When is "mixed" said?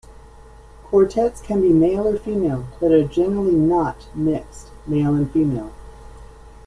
4.15-4.69